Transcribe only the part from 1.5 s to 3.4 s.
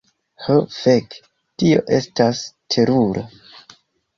Tio estas terura.